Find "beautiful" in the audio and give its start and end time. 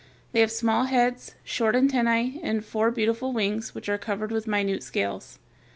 2.89-3.33